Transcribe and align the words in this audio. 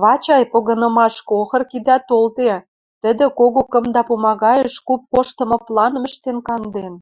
Вачай 0.00 0.42
погынымашкы 0.52 1.32
охыр 1.42 1.62
кидӓ 1.70 1.96
толде, 2.08 2.52
тӹдӹ 3.02 3.26
кого 3.38 3.62
кымда 3.72 4.02
пумагаэш 4.08 4.74
куп 4.86 5.02
коштымы 5.12 5.58
планым 5.66 6.04
ӹштен 6.10 6.38
канден. 6.46 6.94